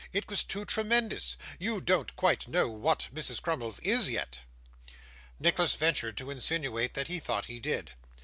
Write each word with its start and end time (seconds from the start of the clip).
It 0.11 0.27
was 0.29 0.43
too 0.43 0.65
tremendous. 0.65 1.37
You 1.59 1.79
don't 1.79 2.15
quite 2.15 2.47
know 2.47 2.67
what 2.67 3.09
Mrs. 3.13 3.39
Crummles 3.39 3.79
is 3.81 4.09
yet.' 4.09 4.39
Nicholas 5.39 5.75
ventured 5.75 6.17
to 6.17 6.31
insinuate 6.31 6.95
that 6.95 7.07
he 7.07 7.19
thought 7.19 7.45
he 7.45 7.59
did. 7.59 7.91